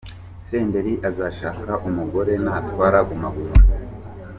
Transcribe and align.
Senderi 0.47 0.93
azashaka 1.09 1.71
umugore 1.89 2.33
natwara 2.43 2.99
Guma 3.07 3.27
Guma. 3.35 3.57